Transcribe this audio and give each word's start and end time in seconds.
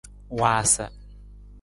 Waasa. 0.39 0.85